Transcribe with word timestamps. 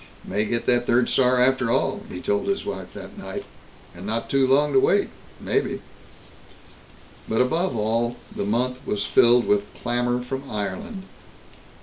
"May 0.25 0.45
get 0.45 0.65
that 0.65 0.87
third 0.87 1.09
star 1.09 1.39
after 1.39 1.69
all," 1.69 2.01
he 2.09 2.21
told 2.21 2.47
his 2.47 2.65
wife 2.65 2.91
that 2.93 3.19
night. 3.19 3.45
"And 3.93 4.03
not 4.03 4.31
too 4.31 4.47
long 4.47 4.73
to 4.73 4.79
wait, 4.79 5.09
maybe." 5.39 5.79
But, 7.29 7.39
above 7.39 7.77
all, 7.77 8.15
the 8.35 8.43
month 8.45 8.77
was 8.83 9.05
filled 9.05 9.45
with 9.45 9.71
clamor 9.75 10.23
from 10.23 10.49
Ireland. 10.49 11.03